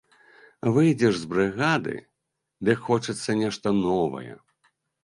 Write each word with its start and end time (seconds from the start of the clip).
Выйдзеш 0.77 1.13
з 1.25 1.29
брыгады, 1.35 1.95
дык 2.71 2.77
хочацца 2.89 3.31
нешта 3.45 3.79
новае. 3.87 4.33